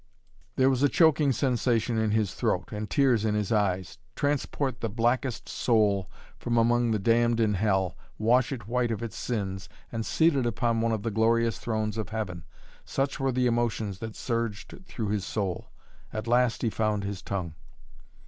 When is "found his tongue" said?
16.71-17.53